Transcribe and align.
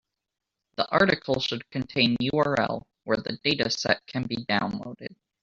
The 0.77 0.87
article 0.89 1.39
should 1.39 1.69
contain 1.69 2.17
URL 2.33 2.81
where 3.03 3.17
the 3.17 3.37
dataset 3.45 3.99
can 4.07 4.23
be 4.25 4.37
downloaded. 4.49 5.13